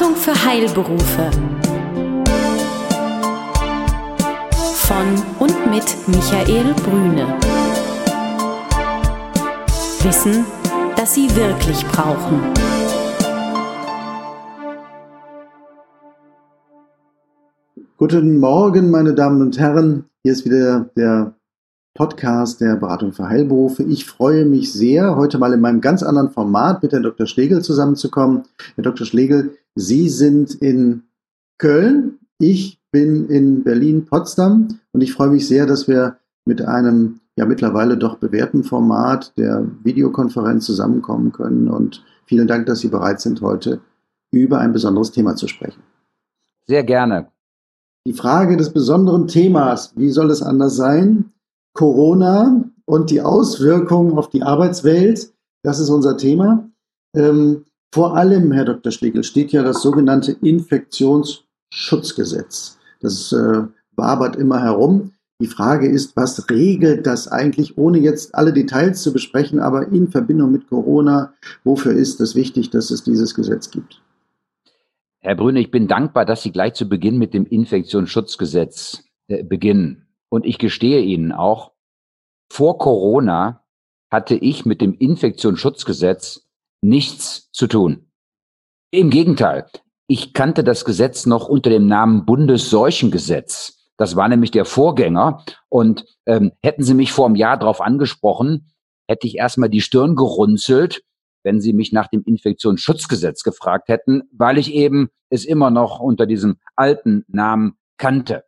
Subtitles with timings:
[0.00, 1.30] Beratung für Heilberufe.
[4.74, 5.06] Von
[5.38, 7.26] und mit Michael Brüne.
[10.02, 10.46] Wissen,
[10.96, 12.40] das Sie wirklich brauchen.
[17.98, 20.06] Guten Morgen, meine Damen und Herren.
[20.22, 21.34] Hier ist wieder der
[21.94, 23.82] Podcast der Beratung für Heilberufe.
[23.82, 27.26] Ich freue mich sehr, heute mal in meinem ganz anderen Format mit Herrn Dr.
[27.26, 28.44] Schlegel zusammenzukommen.
[28.76, 29.06] Herr Dr.
[29.06, 31.04] Schlegel, Sie sind in
[31.58, 37.46] Köln, ich bin in Berlin-Potsdam und ich freue mich sehr, dass wir mit einem ja
[37.46, 41.68] mittlerweile doch bewährten Format der Videokonferenz zusammenkommen können.
[41.68, 43.80] Und vielen Dank, dass Sie bereit sind, heute
[44.32, 45.82] über ein besonderes Thema zu sprechen.
[46.66, 47.28] Sehr gerne.
[48.06, 51.32] Die Frage des besonderen Themas, wie soll es anders sein?
[51.72, 56.68] Corona und die Auswirkungen auf die Arbeitswelt, das ist unser Thema.
[57.14, 58.92] Ähm, vor allem, Herr Dr.
[58.92, 62.78] Schlegel, steht ja das sogenannte Infektionsschutzgesetz.
[63.00, 63.64] Das äh,
[63.96, 65.12] wabert immer herum.
[65.40, 70.08] Die Frage ist, was regelt das eigentlich, ohne jetzt alle Details zu besprechen, aber in
[70.08, 71.32] Verbindung mit Corona,
[71.64, 74.02] wofür ist es wichtig, dass es dieses Gesetz gibt?
[75.20, 80.06] Herr Brüne, ich bin dankbar, dass Sie gleich zu Beginn mit dem Infektionsschutzgesetz äh, beginnen.
[80.28, 81.72] Und ich gestehe Ihnen auch,
[82.52, 83.64] vor Corona
[84.10, 86.49] hatte ich mit dem Infektionsschutzgesetz
[86.82, 88.10] nichts zu tun.
[88.90, 89.66] Im Gegenteil,
[90.08, 93.80] ich kannte das Gesetz noch unter dem Namen Bundesseuchengesetz.
[93.96, 95.44] Das war nämlich der Vorgänger.
[95.68, 98.72] Und ähm, hätten Sie mich vor einem Jahr darauf angesprochen,
[99.08, 101.02] hätte ich erstmal die Stirn gerunzelt,
[101.42, 106.26] wenn Sie mich nach dem Infektionsschutzgesetz gefragt hätten, weil ich eben es immer noch unter
[106.26, 108.44] diesem alten Namen kannte.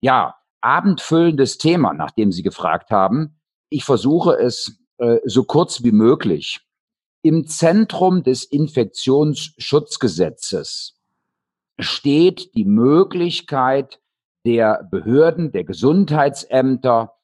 [0.00, 3.40] Ja, abendfüllendes Thema, nach dem Sie gefragt haben.
[3.70, 6.60] Ich versuche es äh, so kurz wie möglich.
[7.22, 10.94] Im Zentrum des Infektionsschutzgesetzes
[11.80, 14.00] steht die Möglichkeit
[14.44, 17.14] der Behörden, der Gesundheitsämter,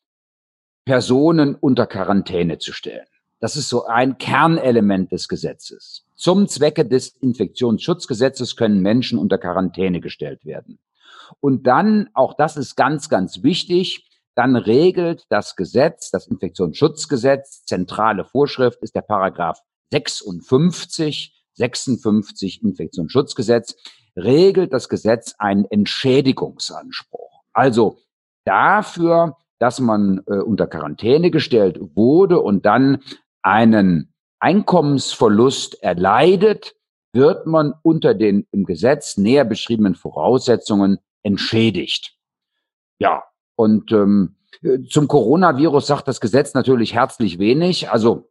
[0.84, 3.06] Personen unter Quarantäne zu stellen.
[3.40, 6.04] Das ist so ein Kernelement des Gesetzes.
[6.16, 10.80] Zum Zwecke des Infektionsschutzgesetzes können Menschen unter Quarantäne gestellt werden.
[11.40, 18.24] Und dann, auch das ist ganz, ganz wichtig, dann regelt das Gesetz, das Infektionsschutzgesetz, zentrale
[18.24, 23.76] Vorschrift ist der Paragraph 56, 56 Infektionsschutzgesetz,
[24.16, 27.42] regelt das Gesetz einen Entschädigungsanspruch.
[27.52, 27.98] Also
[28.44, 33.02] dafür, dass man äh, unter Quarantäne gestellt wurde und dann
[33.42, 36.74] einen Einkommensverlust erleidet,
[37.12, 42.16] wird man unter den im Gesetz näher beschriebenen Voraussetzungen entschädigt.
[42.98, 43.22] Ja,
[43.56, 44.36] und ähm,
[44.88, 47.90] zum Coronavirus sagt das Gesetz natürlich herzlich wenig.
[47.90, 48.30] Also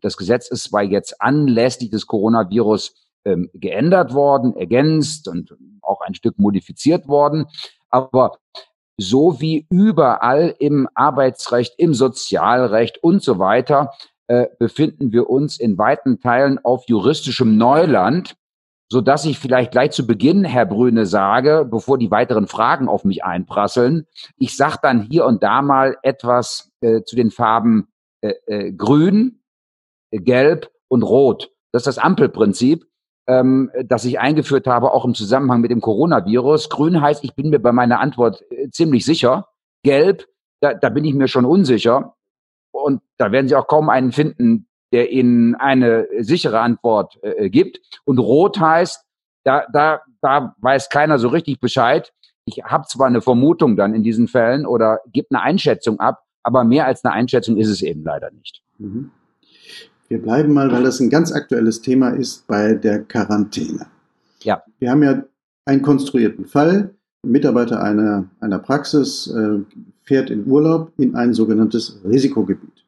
[0.00, 2.94] das Gesetz ist zwar jetzt anlässlich des Coronavirus
[3.24, 7.46] ähm, geändert worden, ergänzt und auch ein Stück modifiziert worden,
[7.90, 8.38] aber
[8.98, 13.92] so wie überall im Arbeitsrecht, im Sozialrecht und so weiter
[14.26, 18.36] äh, befinden wir uns in weiten Teilen auf juristischem Neuland
[18.92, 23.06] so dass ich vielleicht gleich zu Beginn, Herr Brüne, sage, bevor die weiteren Fragen auf
[23.06, 24.06] mich einprasseln,
[24.36, 27.88] ich sage dann hier und da mal etwas äh, zu den Farben
[28.20, 29.40] äh, äh, Grün,
[30.12, 31.50] Gelb und Rot.
[31.72, 32.86] Das ist das Ampelprinzip,
[33.26, 36.68] ähm, das ich eingeführt habe, auch im Zusammenhang mit dem Coronavirus.
[36.68, 39.48] Grün heißt, ich bin mir bei meiner Antwort äh, ziemlich sicher.
[39.82, 40.26] Gelb,
[40.60, 42.14] da, da bin ich mir schon unsicher.
[42.72, 47.80] Und da werden Sie auch kaum einen finden, der Ihnen eine sichere Antwort äh, gibt.
[48.04, 49.04] Und rot heißt,
[49.44, 52.12] da, da, da weiß keiner so richtig Bescheid.
[52.44, 56.64] Ich habe zwar eine Vermutung dann in diesen Fällen oder gebe eine Einschätzung ab, aber
[56.64, 58.62] mehr als eine Einschätzung ist es eben leider nicht.
[58.78, 59.10] Mhm.
[60.12, 63.86] Wir bleiben mal, weil das ein ganz aktuelles Thema ist, bei der Quarantäne.
[64.42, 64.62] Ja.
[64.78, 65.24] Wir haben ja
[65.64, 66.90] einen konstruierten Fall.
[67.24, 69.60] Ein Mitarbeiter einer, einer Praxis äh,
[70.02, 72.84] fährt in Urlaub in ein sogenanntes Risikogebiet.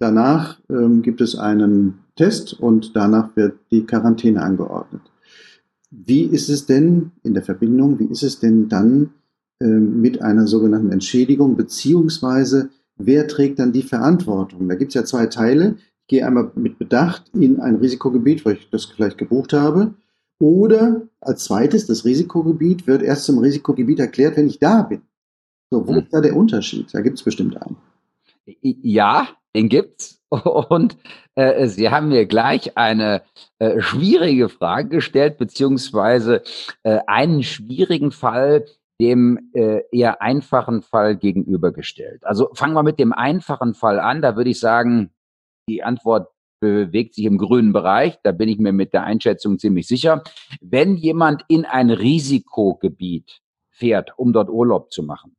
[0.00, 5.02] Danach ähm, gibt es einen Test und danach wird die Quarantäne angeordnet.
[5.92, 9.10] Wie ist es denn in der Verbindung, wie ist es denn dann
[9.62, 14.68] ähm, mit einer sogenannten Entschädigung, beziehungsweise wer trägt dann die Verantwortung?
[14.68, 15.76] Da gibt es ja zwei Teile.
[16.04, 19.94] Ich gehe einmal mit Bedacht in ein Risikogebiet, weil ich das vielleicht gebucht habe.
[20.38, 25.00] Oder als zweites, das Risikogebiet wird erst zum Risikogebiet erklärt, wenn ich da bin.
[25.70, 25.98] So, wo hm.
[26.00, 26.92] ist da der Unterschied?
[26.92, 27.76] Da gibt es bestimmt einen.
[28.60, 30.20] Ja, den gibt's.
[30.30, 30.98] Und
[31.36, 33.22] äh, Sie haben mir gleich eine
[33.58, 36.42] äh, schwierige Frage gestellt, beziehungsweise
[36.82, 38.66] äh, einen schwierigen Fall
[39.00, 42.26] dem äh, eher einfachen Fall gegenübergestellt.
[42.26, 44.20] Also fangen wir mit dem einfachen Fall an.
[44.20, 45.10] Da würde ich sagen,
[45.68, 46.28] die Antwort
[46.60, 50.22] bewegt sich im grünen Bereich, da bin ich mir mit der Einschätzung ziemlich sicher.
[50.60, 55.36] Wenn jemand in ein Risikogebiet fährt, um dort Urlaub zu machen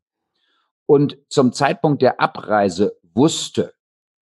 [0.85, 3.73] und zum Zeitpunkt der Abreise wusste,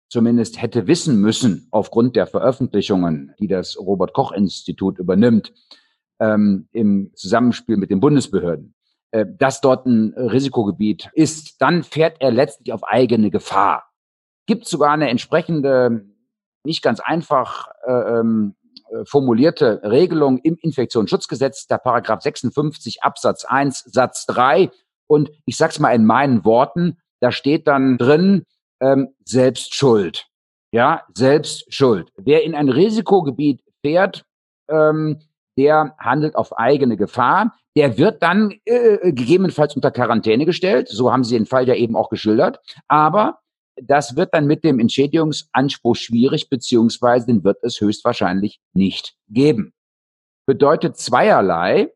[0.09, 5.53] zumindest hätte wissen müssen, aufgrund der Veröffentlichungen, die das Robert Koch Institut übernimmt,
[6.19, 8.73] ähm, im Zusammenspiel mit den Bundesbehörden,
[9.11, 13.88] äh, dass dort ein Risikogebiet ist, dann fährt er letztlich auf eigene Gefahr.
[14.49, 16.07] Gibt sogar eine entsprechende,
[16.63, 18.55] nicht ganz einfach äh, ähm,
[18.89, 24.71] äh, formulierte Regelung im Infektionsschutzgesetz, der Paragraph 56 Absatz 1 Satz 3.
[25.05, 28.41] Und ich sag's mal in meinen Worten, da steht dann drin,
[28.81, 30.25] ähm, selbst schuld.
[30.71, 32.09] Ja, selbst schuld.
[32.17, 34.25] Wer in ein Risikogebiet fährt,
[34.67, 35.19] ähm,
[35.59, 37.53] der handelt auf eigene Gefahr.
[37.77, 40.87] Der wird dann äh, gegebenenfalls unter Quarantäne gestellt.
[40.89, 42.59] So haben Sie den Fall ja eben auch geschildert.
[42.87, 43.41] Aber
[43.83, 49.73] das wird dann mit dem Entschädigungsanspruch schwierig, beziehungsweise den wird es höchstwahrscheinlich nicht geben.
[50.45, 51.91] Bedeutet zweierlei,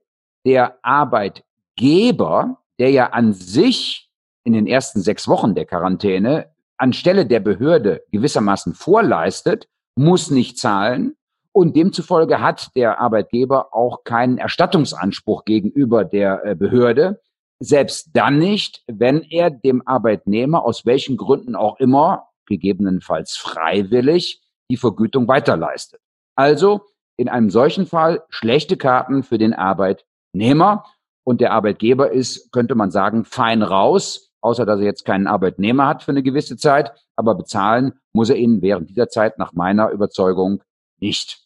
[0.46, 4.10] der Arbeitgeber, der ja an sich
[4.44, 6.48] in den ersten sechs Wochen der Quarantäne
[6.78, 11.16] anstelle der Behörde gewissermaßen vorleistet, muss nicht zahlen.
[11.52, 17.22] Und demzufolge hat der Arbeitgeber auch keinen Erstattungsanspruch gegenüber der äh, Behörde,
[17.64, 24.78] selbst dann nicht, wenn er dem Arbeitnehmer aus welchen Gründen auch immer, gegebenenfalls freiwillig, die
[24.78, 26.02] Vergütung weiterleistet.
[26.36, 26.82] Also
[27.16, 30.86] in einem solchen Fall schlechte Karten für den Arbeitnehmer
[31.24, 35.88] und der Arbeitgeber ist, könnte man sagen, fein raus, außer dass er jetzt keinen Arbeitnehmer
[35.88, 39.90] hat für eine gewisse Zeit, aber bezahlen muss er ihn während dieser Zeit nach meiner
[39.92, 40.62] Überzeugung
[41.00, 41.40] nicht.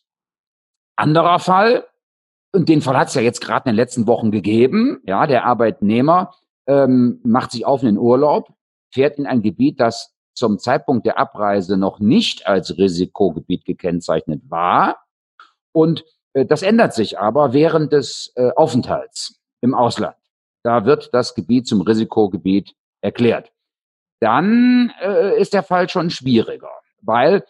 [0.96, 1.86] Anderer Fall,
[2.58, 5.46] und den Fall hat es ja jetzt gerade in den letzten Wochen gegeben, ja, der
[5.46, 6.32] Arbeitnehmer
[6.66, 8.52] ähm, macht sich auf in den Urlaub,
[8.92, 15.04] fährt in ein Gebiet, das zum Zeitpunkt der Abreise noch nicht als Risikogebiet gekennzeichnet war.
[15.72, 20.18] Und äh, das ändert sich aber während des äh, Aufenthalts im Ausland.
[20.64, 23.52] Da wird das Gebiet zum Risikogebiet erklärt.
[24.20, 26.72] Dann äh, ist der Fall schon schwieriger,
[27.02, 27.44] weil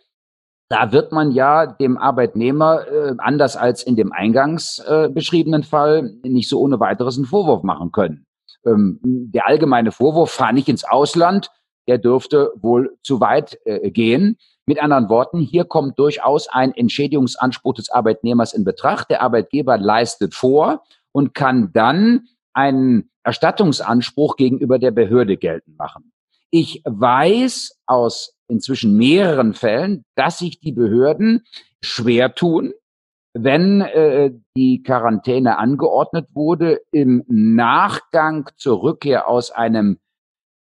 [0.69, 6.13] da wird man ja dem Arbeitnehmer äh, anders als in dem eingangs äh, beschriebenen Fall
[6.23, 8.25] nicht so ohne weiteres einen Vorwurf machen können.
[8.65, 11.49] Ähm, der allgemeine Vorwurf, fahr nicht ins Ausland,
[11.87, 14.37] der dürfte wohl zu weit äh, gehen.
[14.65, 19.09] Mit anderen Worten, hier kommt durchaus ein Entschädigungsanspruch des Arbeitnehmers in Betracht.
[19.09, 26.11] Der Arbeitgeber leistet vor und kann dann einen Erstattungsanspruch gegenüber der Behörde geltend machen.
[26.51, 31.44] Ich weiß aus inzwischen mehreren Fällen, dass sich die Behörden
[31.81, 32.73] schwer tun,
[33.33, 39.99] wenn äh, die Quarantäne angeordnet wurde, im Nachgang zur Rückkehr aus einem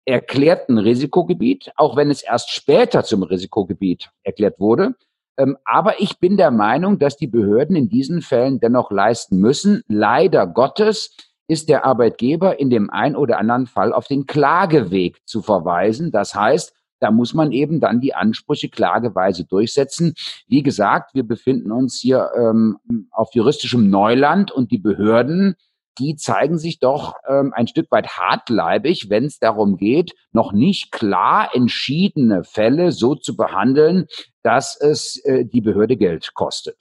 [0.05, 4.94] erklärten Risikogebiet, auch wenn es erst später zum Risikogebiet erklärt wurde.
[5.38, 9.82] Ähm, aber ich bin der Meinung, dass die Behörden in diesen Fällen dennoch leisten müssen.
[9.87, 11.17] Leider Gottes
[11.49, 16.12] ist der Arbeitgeber in dem ein oder anderen Fall auf den Klageweg zu verweisen.
[16.12, 16.73] Das heißt,
[17.03, 20.15] da muss man eben dann die Ansprüche klageweise durchsetzen.
[20.47, 22.79] Wie gesagt, wir befinden uns hier ähm,
[23.11, 25.56] auf juristischem Neuland und die Behörden,
[25.99, 30.93] die zeigen sich doch ähm, ein Stück weit hartleibig, wenn es darum geht, noch nicht
[30.93, 34.06] klar entschiedene Fälle so zu behandeln,
[34.43, 36.77] dass es äh, die Behörde Geld kostet.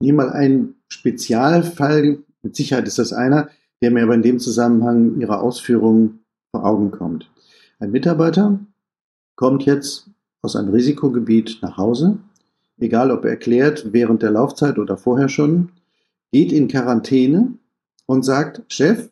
[0.00, 3.48] Ich nehme mal einen Spezialfall, mit Sicherheit ist das einer,
[3.82, 7.30] der mir aber in dem Zusammenhang Ihrer Ausführungen vor Augen kommt.
[7.80, 8.60] Ein Mitarbeiter
[9.36, 10.08] kommt jetzt
[10.42, 12.18] aus einem Risikogebiet nach Hause,
[12.78, 15.70] egal ob erklärt während der Laufzeit oder vorher schon,
[16.32, 17.54] geht in Quarantäne
[18.06, 19.10] und sagt, Chef,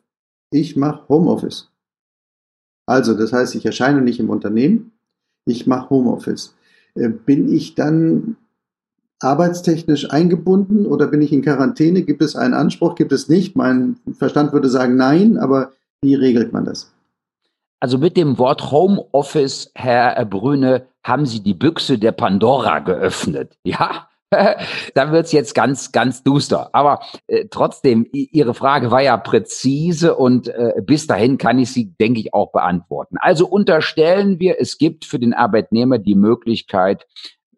[0.51, 1.69] ich mache Homeoffice.
[2.85, 4.91] Also, das heißt, ich erscheine nicht im Unternehmen,
[5.45, 6.55] ich mache Homeoffice.
[6.95, 8.37] Äh, bin ich dann
[9.23, 12.03] arbeitstechnisch eingebunden oder bin ich in Quarantäne?
[12.03, 12.95] Gibt es einen Anspruch?
[12.95, 13.55] Gibt es nicht?
[13.55, 16.91] Mein Verstand würde sagen nein, aber wie regelt man das?
[17.79, 23.57] Also mit dem Wort Homeoffice, Herr Brüne, haben Sie die Büchse der Pandora geöffnet.
[23.63, 24.07] Ja,
[24.95, 26.69] da wird's jetzt ganz, ganz duster.
[26.73, 31.93] Aber äh, trotzdem, Ihre Frage war ja präzise und äh, bis dahin kann ich sie,
[31.99, 33.17] denke ich, auch beantworten.
[33.19, 37.05] Also unterstellen wir, es gibt für den Arbeitnehmer die Möglichkeit,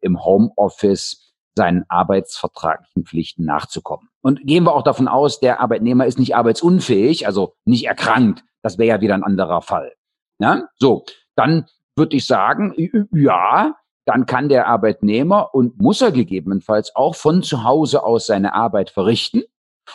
[0.01, 1.24] im Homeoffice
[1.55, 4.09] seinen arbeitsvertraglichen Pflichten nachzukommen.
[4.21, 8.43] Und gehen wir auch davon aus, der Arbeitnehmer ist nicht arbeitsunfähig, also nicht erkrankt.
[8.61, 9.93] Das wäre ja wieder ein anderer Fall.
[10.39, 10.67] Ja?
[10.75, 12.73] So, dann würde ich sagen,
[13.13, 18.53] ja, dann kann der Arbeitnehmer und muss er gegebenenfalls auch von zu Hause aus seine
[18.53, 19.43] Arbeit verrichten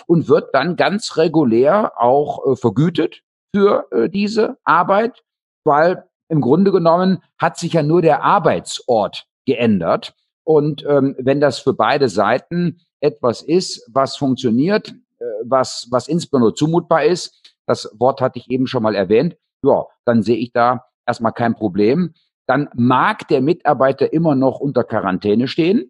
[0.07, 3.23] und wird dann ganz regulär auch äh, vergütet
[3.55, 5.23] für äh, diese Arbeit,
[5.65, 10.15] weil im Grunde genommen hat sich ja nur der Arbeitsort geändert
[10.51, 14.89] Und ähm, wenn das für beide Seiten etwas ist, was funktioniert,
[15.21, 19.85] äh, was, was insbesondere zumutbar ist, das Wort hatte ich eben schon mal erwähnt, ja,
[20.05, 22.15] dann sehe ich da erstmal kein Problem.
[22.49, 25.89] Dann mag der Mitarbeiter immer noch unter Quarantäne stehen,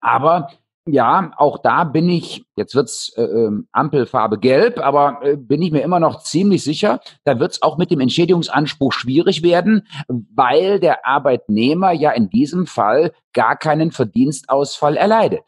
[0.00, 0.52] aber
[0.86, 5.70] ja, auch da bin ich, jetzt wird's äh, ähm, Ampelfarbe gelb, aber äh, bin ich
[5.70, 11.06] mir immer noch ziemlich sicher, da wird's auch mit dem Entschädigungsanspruch schwierig werden, weil der
[11.06, 15.42] Arbeitnehmer ja in diesem Fall gar keinen Verdienstausfall erleidet.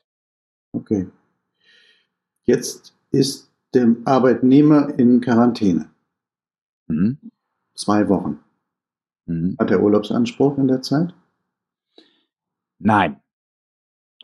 [0.72, 1.08] Okay.
[2.44, 5.90] Jetzt ist der Arbeitnehmer in Quarantäne.
[6.86, 7.18] Mhm.
[7.74, 8.38] Zwei Wochen.
[9.26, 9.56] Mhm.
[9.58, 11.12] Hat er Urlaubsanspruch in der Zeit?
[12.78, 13.20] Nein.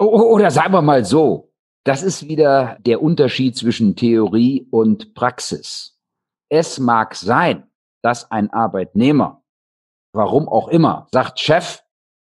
[0.00, 1.52] Oder sagen wir mal so,
[1.85, 5.99] das ist wieder der Unterschied zwischen Theorie und Praxis.
[6.49, 7.71] Es mag sein,
[8.02, 9.42] dass ein Arbeitnehmer,
[10.14, 11.83] warum auch immer, sagt, Chef,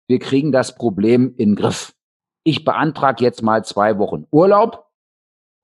[0.09, 1.95] wir kriegen das Problem in Griff.
[2.45, 4.91] Ich beantrage jetzt mal zwei Wochen Urlaub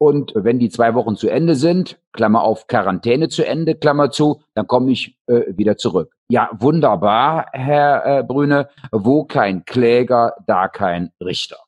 [0.00, 4.40] und wenn die zwei Wochen zu Ende sind, Klammer auf Quarantäne zu Ende, Klammer zu,
[4.55, 6.14] dann komme ich äh, wieder zurück.
[6.28, 11.59] Ja, wunderbar, Herr äh, Brüne, wo kein Kläger, da kein Richter.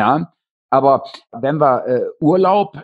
[0.00, 0.32] Ja,
[0.70, 2.82] aber wenn wir äh, Urlaub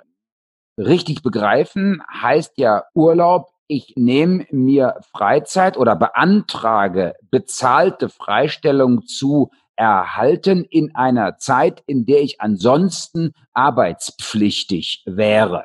[0.77, 10.65] richtig begreifen, heißt ja Urlaub, ich nehme mir Freizeit oder beantrage bezahlte Freistellung zu erhalten
[10.65, 15.65] in einer Zeit, in der ich ansonsten arbeitspflichtig wäre.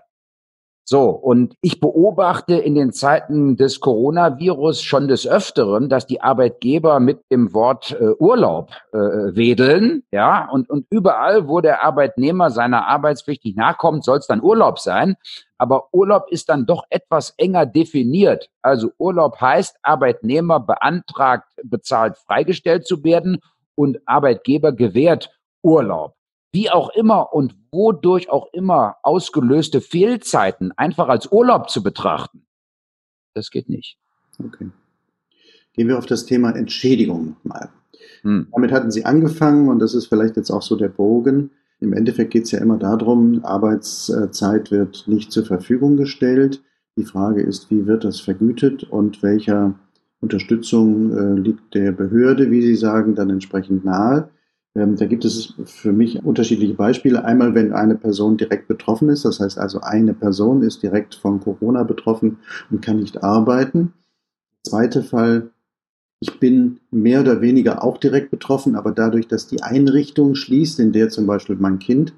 [0.84, 7.00] So, und ich beobachte in den Zeiten des Coronavirus schon des Öfteren, dass die Arbeitgeber
[7.00, 12.88] mit dem Wort äh, Urlaub äh, wedeln, ja, und, und überall, wo der Arbeitnehmer seiner
[12.88, 15.16] Arbeitspflicht nicht nachkommt, soll es dann Urlaub sein.
[15.58, 18.50] Aber Urlaub ist dann doch etwas enger definiert.
[18.64, 23.40] Also Urlaub heißt, Arbeitnehmer beantragt, bezahlt freigestellt zu werden
[23.76, 25.30] und Arbeitgeber gewährt
[25.62, 26.16] Urlaub
[26.52, 32.46] wie auch immer und wodurch auch immer ausgelöste Fehlzeiten einfach als Urlaub zu betrachten,
[33.34, 33.98] das geht nicht.
[34.44, 34.70] Okay.
[35.74, 37.70] Gehen wir auf das Thema Entschädigung nochmal.
[38.24, 38.48] Hm.
[38.52, 41.52] Damit hatten Sie angefangen und das ist vielleicht jetzt auch so der Bogen.
[41.80, 46.62] Im Endeffekt geht es ja immer darum, Arbeitszeit wird nicht zur Verfügung gestellt.
[46.98, 49.74] Die Frage ist, wie wird das vergütet und welcher
[50.20, 54.30] Unterstützung äh, liegt der Behörde, wie Sie sagen, dann entsprechend nahe.
[54.76, 57.26] Ähm, da gibt es für mich unterschiedliche Beispiele.
[57.26, 61.40] Einmal, wenn eine Person direkt betroffen ist, das heißt also eine Person ist direkt von
[61.40, 62.38] Corona betroffen
[62.70, 63.94] und kann nicht arbeiten.
[64.64, 65.50] Zweiter Fall,
[66.20, 70.92] ich bin mehr oder weniger auch direkt betroffen, aber dadurch, dass die Einrichtung schließt, in
[70.92, 72.14] der zum Beispiel mein Kind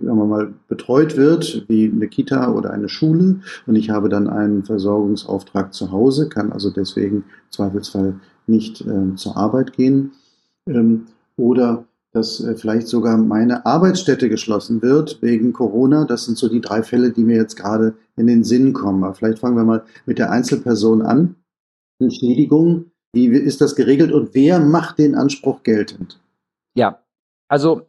[0.00, 4.28] sagen wir mal, betreut wird, wie eine Kita oder eine Schule, und ich habe dann
[4.28, 10.12] einen Versorgungsauftrag zu Hause, kann also deswegen im Zweifelsfall nicht äh, zur Arbeit gehen.
[10.68, 16.04] Ähm, oder dass äh, vielleicht sogar meine Arbeitsstätte geschlossen wird wegen Corona.
[16.04, 19.02] Das sind so die drei Fälle, die mir jetzt gerade in den Sinn kommen.
[19.04, 21.36] Aber vielleicht fangen wir mal mit der Einzelperson an.
[21.98, 26.20] Entschädigung, wie ist das geregelt und wer macht den Anspruch geltend?
[26.74, 27.00] Ja,
[27.48, 27.82] also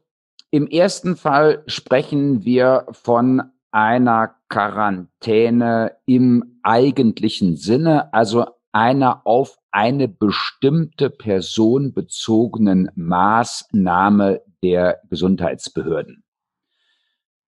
[0.52, 8.46] im ersten Fall sprechen wir von einer Quarantäne im eigentlichen Sinne, also
[8.76, 16.26] einer auf eine bestimmte Person bezogenen Maßnahme der Gesundheitsbehörden.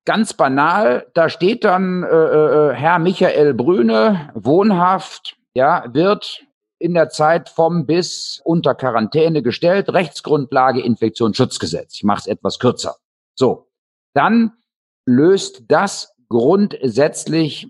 [0.05, 6.45] Ganz banal, da steht dann äh, äh, Herr Michael Brüne, wohnhaft, ja, wird
[6.79, 11.95] in der Zeit vom bis unter Quarantäne gestellt, Rechtsgrundlage Infektionsschutzgesetz.
[11.95, 12.95] Ich mache es etwas kürzer.
[13.35, 13.67] So,
[14.13, 14.53] dann
[15.05, 17.69] löst das grundsätzlich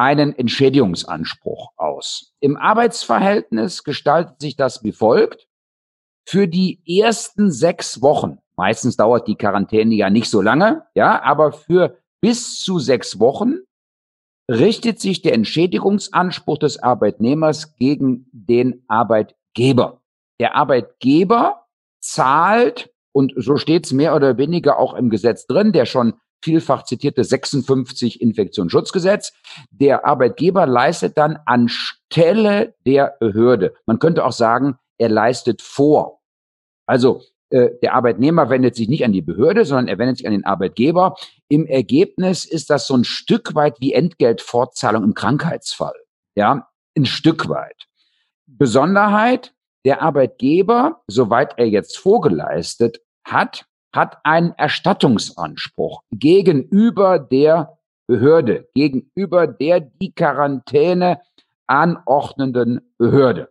[0.00, 2.32] einen Entschädigungsanspruch aus.
[2.40, 5.46] Im Arbeitsverhältnis gestaltet sich das wie folgt.
[6.26, 11.52] Für die ersten sechs Wochen, meistens dauert die Quarantäne ja nicht so lange, ja, aber
[11.52, 13.58] für bis zu sechs Wochen
[14.50, 20.00] richtet sich der Entschädigungsanspruch des Arbeitnehmers gegen den Arbeitgeber.
[20.40, 21.66] Der Arbeitgeber
[22.00, 26.84] zahlt, und so steht es mehr oder weniger auch im Gesetz drin, der schon vielfach
[26.84, 29.32] zitierte 56 Infektionsschutzgesetz.
[29.70, 33.74] Der Arbeitgeber leistet dann anstelle der Behörde.
[33.86, 36.20] Man könnte auch sagen, er leistet vor.
[36.86, 40.32] Also äh, der Arbeitnehmer wendet sich nicht an die Behörde, sondern er wendet sich an
[40.32, 41.16] den Arbeitgeber.
[41.48, 45.94] Im Ergebnis ist das so ein Stück weit wie Entgeltfortzahlung im Krankheitsfall.
[46.36, 47.86] Ja, ein Stück weit.
[48.46, 49.52] Besonderheit,
[49.84, 59.80] der Arbeitgeber, soweit er jetzt vorgeleistet hat, hat einen Erstattungsanspruch gegenüber der Behörde, gegenüber der
[59.80, 61.20] die Quarantäne
[61.66, 63.48] anordnenden Behörde.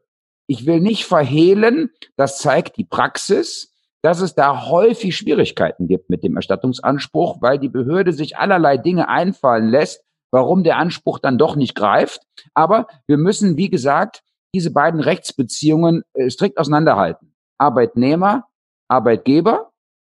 [0.47, 6.23] Ich will nicht verhehlen, das zeigt die Praxis, dass es da häufig Schwierigkeiten gibt mit
[6.23, 11.55] dem Erstattungsanspruch, weil die Behörde sich allerlei Dinge einfallen lässt, warum der Anspruch dann doch
[11.55, 12.21] nicht greift.
[12.53, 17.35] Aber wir müssen, wie gesagt, diese beiden Rechtsbeziehungen äh, strikt auseinanderhalten.
[17.57, 18.45] Arbeitnehmer,
[18.87, 19.68] Arbeitgeber,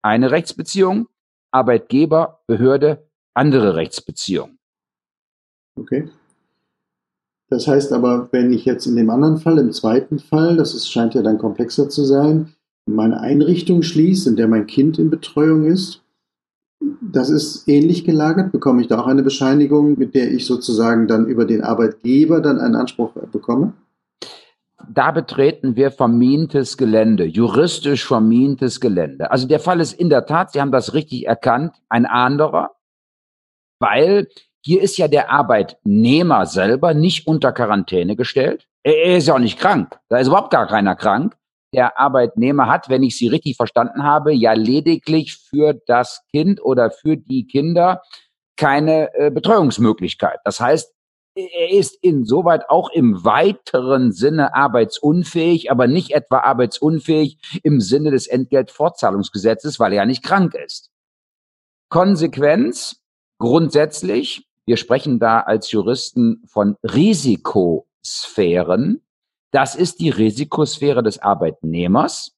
[0.01, 1.07] eine Rechtsbeziehung,
[1.51, 4.57] Arbeitgeber, Behörde, andere Rechtsbeziehung.
[5.75, 6.09] Okay.
[7.49, 10.89] Das heißt aber, wenn ich jetzt in dem anderen Fall, im zweiten Fall, das ist,
[10.89, 12.53] scheint ja dann komplexer zu sein,
[12.85, 16.01] meine Einrichtung schließe, in der mein Kind in Betreuung ist,
[17.01, 18.51] das ist ähnlich gelagert.
[18.51, 22.59] Bekomme ich da auch eine Bescheinigung, mit der ich sozusagen dann über den Arbeitgeber dann
[22.59, 23.73] einen Anspruch bekomme?
[24.89, 29.31] Da betreten wir vermintes Gelände, juristisch vermintes Gelände.
[29.31, 32.71] Also der Fall ist in der Tat, Sie haben das richtig erkannt, ein anderer,
[33.79, 34.27] weil
[34.63, 38.67] hier ist ja der Arbeitnehmer selber nicht unter Quarantäne gestellt.
[38.83, 39.99] Er ist ja auch nicht krank.
[40.09, 41.35] Da ist überhaupt gar keiner krank.
[41.73, 46.91] Der Arbeitnehmer hat, wenn ich Sie richtig verstanden habe, ja lediglich für das Kind oder
[46.91, 48.01] für die Kinder
[48.57, 50.39] keine äh, Betreuungsmöglichkeit.
[50.43, 50.93] Das heißt,
[51.35, 58.27] er ist insoweit auch im weiteren Sinne arbeitsunfähig, aber nicht etwa arbeitsunfähig im Sinne des
[58.27, 60.89] Entgeltfortzahlungsgesetzes, weil er ja nicht krank ist.
[61.89, 63.01] Konsequenz,
[63.39, 69.01] grundsätzlich wir sprechen da als Juristen von Risikosphären.
[69.51, 72.33] Das ist die Risikosphäre des Arbeitnehmers.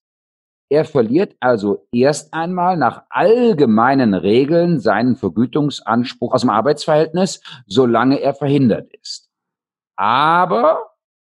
[0.73, 8.33] Er verliert also erst einmal nach allgemeinen Regeln seinen Vergütungsanspruch aus dem Arbeitsverhältnis, solange er
[8.33, 9.29] verhindert ist.
[9.97, 10.79] Aber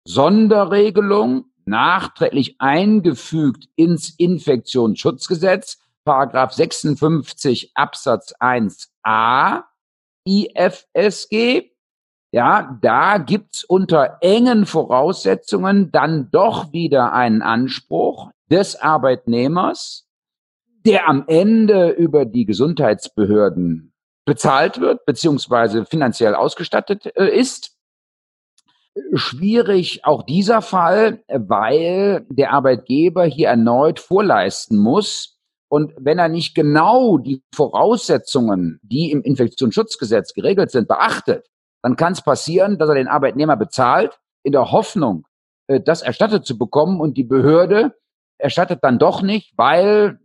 [0.08, 9.64] Sonderregelung nachträglich eingefügt ins Infektionsschutzgesetz, Paragraph 56 Absatz 1a,
[10.24, 11.75] IFSG.
[12.36, 20.06] Ja, da gibt's unter engen Voraussetzungen dann doch wieder einen Anspruch des Arbeitnehmers,
[20.84, 23.94] der am Ende über die Gesundheitsbehörden
[24.26, 27.75] bezahlt wird, beziehungsweise finanziell ausgestattet äh, ist.
[29.14, 36.54] Schwierig auch dieser Fall, weil der Arbeitgeber hier erneut vorleisten muss, und wenn er nicht
[36.54, 41.49] genau die Voraussetzungen, die im Infektionsschutzgesetz geregelt sind, beachtet,
[41.86, 45.25] dann kann es passieren, dass er den Arbeitnehmer bezahlt, in der Hoffnung,
[45.68, 47.94] äh, das erstattet zu bekommen und die Behörde
[48.38, 50.18] erstattet dann doch nicht, weil,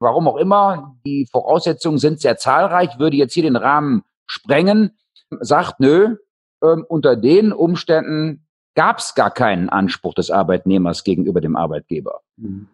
[0.00, 4.96] warum auch immer, die Voraussetzungen sind sehr zahlreich, würde jetzt hier den Rahmen sprengen,
[5.40, 6.16] sagt, nö,
[6.62, 12.22] äh, unter den Umständen gab es gar keinen Anspruch des Arbeitnehmers gegenüber dem Arbeitgeber.
[12.38, 12.68] Mhm.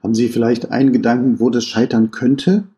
[0.00, 2.68] Haben Sie vielleicht einen Gedanken, wo das scheitern könnte?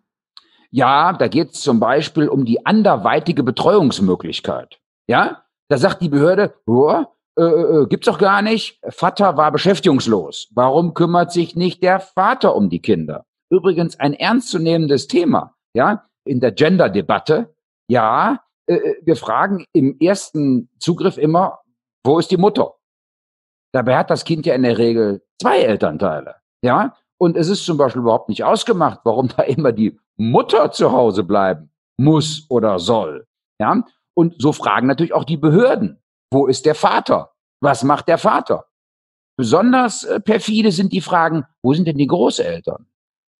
[0.70, 4.78] Ja, da geht es zum Beispiel um die anderweitige Betreuungsmöglichkeit.
[5.08, 7.04] Ja, da sagt die Behörde, oh,
[7.38, 8.80] äh, äh, gibt's doch gar nicht.
[8.88, 10.48] Vater war beschäftigungslos.
[10.54, 13.24] Warum kümmert sich nicht der Vater um die Kinder?
[13.50, 17.54] Übrigens ein ernstzunehmendes Thema, ja, in der Gender-Debatte.
[17.88, 21.60] Ja, äh, äh wir fragen im ersten Zugriff immer,
[22.04, 22.74] wo ist die Mutter?
[23.72, 26.36] Dabei hat das Kind ja in der Regel zwei Elternteile.
[26.62, 30.92] Ja, und es ist zum Beispiel überhaupt nicht ausgemacht, warum da immer die Mutter zu
[30.92, 33.26] Hause bleiben muss oder soll.
[33.60, 33.84] Ja?
[34.16, 36.00] Und so fragen natürlich auch die Behörden.
[36.32, 37.32] Wo ist der Vater?
[37.60, 38.66] Was macht der Vater?
[39.38, 42.86] Besonders äh, perfide sind die Fragen, wo sind denn die Großeltern?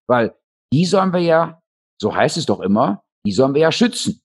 [0.07, 0.35] Weil
[0.71, 1.61] die sollen wir ja,
[1.99, 4.21] so heißt es doch immer, die sollen wir ja schützen.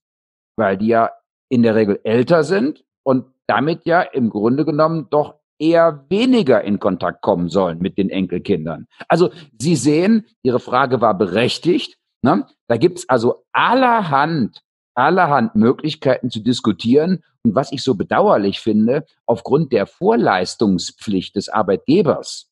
[0.57, 1.11] Weil die ja
[1.51, 6.79] in der Regel älter sind und damit ja im Grunde genommen doch eher weniger in
[6.79, 8.87] Kontakt kommen sollen mit den Enkelkindern.
[9.09, 11.99] Also Sie sehen, Ihre Frage war berechtigt.
[12.23, 12.47] Ne?
[12.69, 14.63] Da gibt's also allerhand,
[14.95, 17.23] allerhand Möglichkeiten zu diskutieren.
[17.43, 22.51] Und was ich so bedauerlich finde, aufgrund der Vorleistungspflicht des Arbeitgebers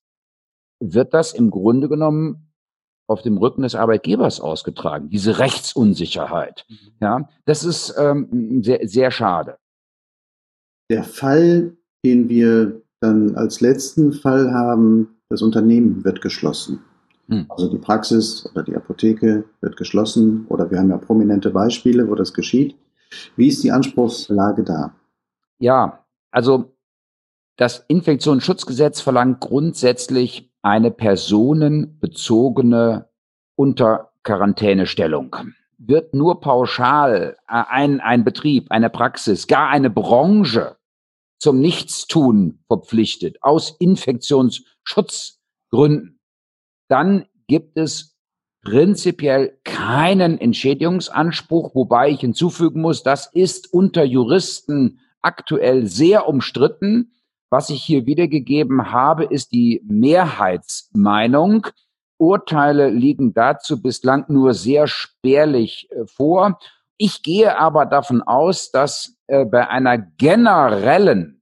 [0.81, 2.51] wird das im Grunde genommen
[3.07, 6.65] auf dem Rücken des Arbeitgebers ausgetragen, diese Rechtsunsicherheit.
[6.69, 6.77] Mhm.
[7.01, 9.59] Ja, das ist ähm, sehr, sehr schade.
[10.91, 16.85] Der Fall, den wir dann als letzten Fall haben, das Unternehmen wird geschlossen.
[17.31, 17.47] Hm.
[17.49, 22.15] Also die Praxis oder die Apotheke wird geschlossen oder wir haben ja prominente Beispiele, wo
[22.17, 22.77] das geschieht.
[23.37, 24.95] Wie ist die Anspruchslage da?
[25.59, 26.75] Ja, also
[27.57, 33.09] das Infektionsschutzgesetz verlangt grundsätzlich eine personenbezogene
[33.55, 35.37] Unterquarantänestellung.
[35.79, 40.77] Wird nur pauschal ein, ein Betrieb, eine Praxis, gar eine Branche
[41.39, 46.20] zum Nichtstun verpflichtet, aus Infektionsschutzgründen,
[46.91, 48.17] dann gibt es
[48.63, 57.13] prinzipiell keinen Entschädigungsanspruch, wobei ich hinzufügen muss, das ist unter Juristen aktuell sehr umstritten.
[57.49, 61.67] Was ich hier wiedergegeben habe, ist die Mehrheitsmeinung.
[62.19, 66.59] Urteile liegen dazu bislang nur sehr spärlich äh, vor.
[66.99, 71.40] Ich gehe aber davon aus, dass äh, bei einer generellen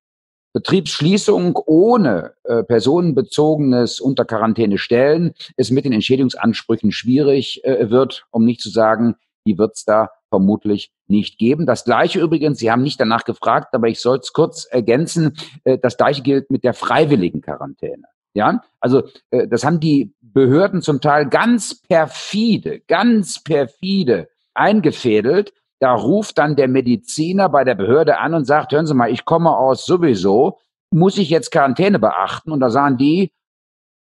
[0.53, 8.45] Betriebsschließung ohne äh, personenbezogenes unter Quarantäne stellen es mit den Entschädigungsansprüchen schwierig äh, wird, um
[8.45, 9.15] nicht zu sagen,
[9.47, 11.67] die wird es da vermutlich nicht geben.
[11.67, 15.79] Das gleiche übrigens, Sie haben nicht danach gefragt, aber ich soll es kurz ergänzen, äh,
[15.79, 18.05] das gleiche gilt mit der freiwilligen Quarantäne.
[18.35, 25.53] Ja, also äh, das haben die Behörden zum Teil ganz perfide, ganz perfide eingefädelt.
[25.81, 29.25] Da ruft dann der Mediziner bei der Behörde an und sagt, hören Sie mal, ich
[29.25, 30.59] komme aus sowieso,
[30.93, 32.51] muss ich jetzt Quarantäne beachten?
[32.51, 33.33] Und da sagen die,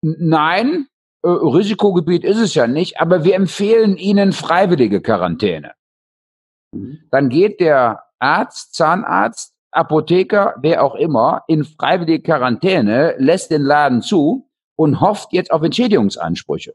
[0.02, 0.88] nein,
[1.24, 5.74] äh, Risikogebiet ist es ja nicht, aber wir empfehlen Ihnen freiwillige Quarantäne.
[6.74, 7.00] Mhm.
[7.12, 14.02] Dann geht der Arzt, Zahnarzt, Apotheker, wer auch immer, in freiwillige Quarantäne, lässt den Laden
[14.02, 16.74] zu und hofft jetzt auf Entschädigungsansprüche.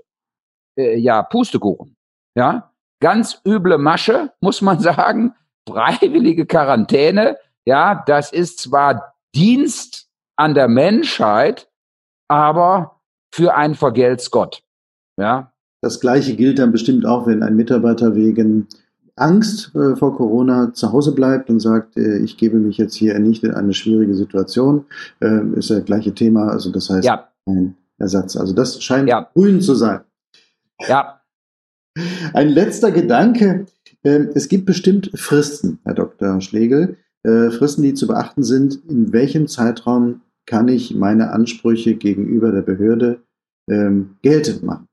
[0.79, 1.97] Äh, ja, Pustekuchen.
[2.37, 5.35] Ja, ganz üble Masche, muss man sagen.
[5.69, 11.69] Freiwillige Quarantäne, ja, das ist zwar Dienst an der Menschheit,
[12.29, 13.01] aber
[13.33, 14.63] für ein vergelt's Gott.
[15.17, 15.53] Ja.
[15.83, 18.69] Das Gleiche gilt dann bestimmt auch, wenn ein Mitarbeiter wegen
[19.17, 23.19] Angst äh, vor Corona zu Hause bleibt und sagt, äh, ich gebe mich jetzt hier
[23.19, 24.85] nicht in eine schwierige Situation,
[25.21, 26.49] äh, ist ja das gleiche Thema.
[26.49, 27.29] Also das heißt, ja.
[27.47, 28.37] ein Ersatz.
[28.37, 29.29] Also das scheint ja.
[29.35, 30.01] grün zu sein.
[30.87, 31.16] Ja.
[32.33, 33.67] Ein letzter Gedanke.
[34.05, 36.41] Ähm, es gibt bestimmt Fristen, Herr Dr.
[36.41, 38.81] Schlegel, äh, Fristen, die zu beachten sind.
[38.89, 43.23] In welchem Zeitraum kann ich meine Ansprüche gegenüber der Behörde
[43.69, 44.87] ähm, geltend machen?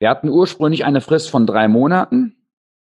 [0.00, 2.34] Wir hatten ursprünglich eine Frist von drei Monaten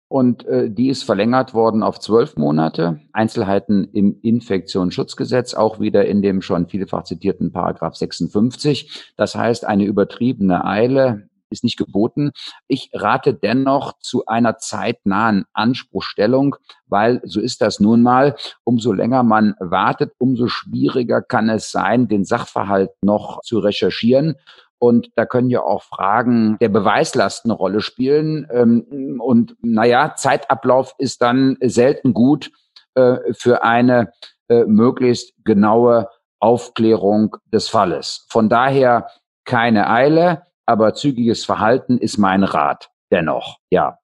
[0.08, 3.00] und äh, die ist verlängert worden auf zwölf Monate.
[3.12, 9.12] Einzelheiten im Infektionsschutzgesetz, auch wieder in dem schon vielfach zitierten Paragraph 56.
[9.16, 12.30] Das heißt, eine übertriebene Eile ist nicht geboten.
[12.68, 18.36] Ich rate dennoch zu einer zeitnahen Anspruchstellung, weil so ist das nun mal.
[18.64, 24.36] Umso länger man wartet, umso schwieriger kann es sein, den Sachverhalt noch zu recherchieren.
[24.78, 28.48] Und da können ja auch Fragen der Beweislast eine Rolle spielen.
[28.50, 32.50] Ähm, und naja, Zeitablauf ist dann selten gut
[32.94, 34.12] äh, für eine
[34.48, 36.08] äh, möglichst genaue
[36.40, 38.26] Aufklärung des Falles.
[38.30, 39.08] Von daher
[39.44, 42.92] keine Eile, aber zügiges Verhalten ist mein Rat.
[43.10, 43.98] Dennoch, ja.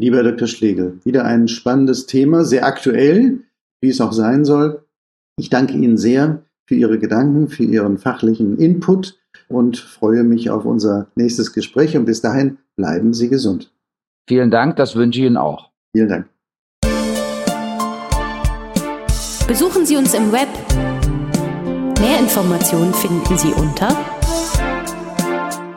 [0.00, 0.48] Lieber Dr.
[0.48, 3.40] Schlegel, wieder ein spannendes Thema, sehr aktuell,
[3.82, 4.86] wie es auch sein soll.
[5.38, 10.64] Ich danke Ihnen sehr für Ihre Gedanken, für Ihren fachlichen Input und freue mich auf
[10.64, 11.94] unser nächstes Gespräch.
[11.94, 13.70] Und bis dahin bleiben Sie gesund.
[14.26, 15.70] Vielen Dank, das wünsche ich Ihnen auch.
[15.94, 16.28] Vielen Dank.
[19.46, 20.48] Besuchen Sie uns im Web.
[22.00, 24.15] Mehr Informationen finden Sie unter